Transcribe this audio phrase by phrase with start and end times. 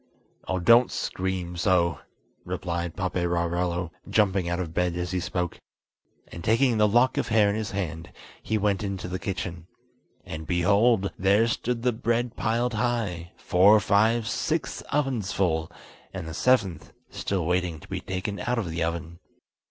[0.47, 1.99] "Oh, don't scream so,"
[2.43, 5.59] replied Paperarello, jumping out of bed as he spoke;
[6.29, 8.11] and taking the lock of hair in his hand,
[8.41, 9.67] he went into the kitchen.
[10.25, 11.11] And, behold!
[11.19, 15.71] there stood the bread piled high—four, five, six ovens full,
[16.11, 19.19] and the seventh still waiting to be taken out of the oven.